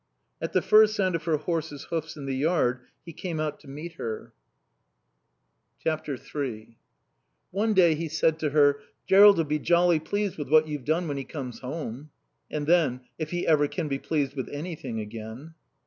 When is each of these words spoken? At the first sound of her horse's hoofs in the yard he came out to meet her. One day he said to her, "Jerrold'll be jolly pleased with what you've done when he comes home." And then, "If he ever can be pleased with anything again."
At 0.41 0.53
the 0.53 0.63
first 0.63 0.95
sound 0.95 1.13
of 1.13 1.25
her 1.25 1.37
horse's 1.37 1.83
hoofs 1.83 2.17
in 2.17 2.25
the 2.25 2.35
yard 2.35 2.79
he 3.05 3.13
came 3.13 3.39
out 3.39 3.59
to 3.59 3.67
meet 3.67 3.93
her. 4.01 4.33
One 7.51 7.73
day 7.75 7.93
he 7.93 8.09
said 8.09 8.39
to 8.39 8.49
her, 8.49 8.79
"Jerrold'll 9.07 9.43
be 9.43 9.59
jolly 9.59 9.99
pleased 9.99 10.39
with 10.39 10.49
what 10.49 10.67
you've 10.67 10.85
done 10.85 11.07
when 11.07 11.17
he 11.17 11.23
comes 11.23 11.59
home." 11.59 12.09
And 12.49 12.65
then, 12.65 13.01
"If 13.19 13.29
he 13.29 13.45
ever 13.45 13.67
can 13.67 13.87
be 13.87 13.99
pleased 13.99 14.33
with 14.35 14.49
anything 14.49 14.99
again." 14.99 15.53